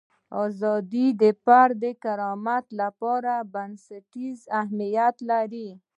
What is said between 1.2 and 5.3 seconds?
د فرد د کرامت لپاره بنسټیز اهمیت